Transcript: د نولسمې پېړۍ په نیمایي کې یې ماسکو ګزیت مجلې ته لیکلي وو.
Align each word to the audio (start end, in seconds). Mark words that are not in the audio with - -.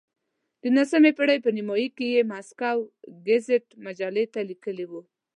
د 0.61 0.63
نولسمې 0.75 1.11
پېړۍ 1.17 1.37
په 1.45 1.49
نیمایي 1.57 1.87
کې 1.97 2.05
یې 2.13 2.21
ماسکو 2.31 2.77
ګزیت 3.27 3.65
مجلې 3.85 4.25
ته 4.33 4.39
لیکلي 4.49 4.85
وو. 4.87 5.01